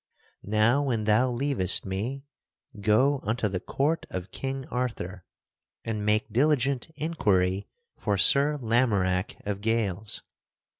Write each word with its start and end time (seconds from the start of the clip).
Now 0.41 0.81
when 0.81 1.03
thou 1.03 1.29
leavest 1.29 1.85
me, 1.85 2.25
go 2.79 3.19
unto 3.21 3.47
the 3.47 3.59
court 3.59 4.07
of 4.09 4.31
King 4.31 4.67
Arthur 4.69 5.25
and 5.85 6.03
make 6.03 6.33
diligent 6.33 6.89
inquiry 6.95 7.67
for 7.97 8.17
Sir 8.17 8.57
Lamorack 8.59 9.35
of 9.45 9.61
Gales. 9.61 10.23